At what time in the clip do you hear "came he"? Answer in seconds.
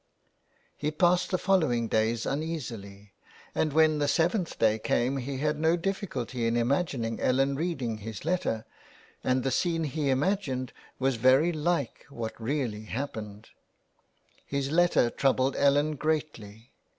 4.79-5.37